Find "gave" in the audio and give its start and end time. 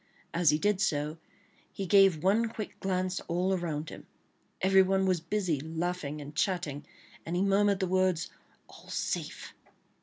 1.85-2.23